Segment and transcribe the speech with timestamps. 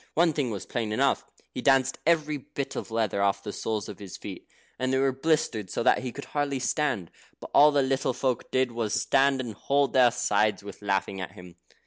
[0.15, 1.23] One thing was plain enough.
[1.53, 4.47] He danced every bit of leather off the soles of his feet,
[4.79, 8.49] and they were blistered so that he could hardly stand; but all the little folk
[8.49, 11.55] did was to stand and hold their sides with laughing at him.